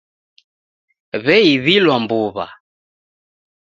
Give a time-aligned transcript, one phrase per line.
[1.23, 2.47] W'eiw'ilwa mbuw'a.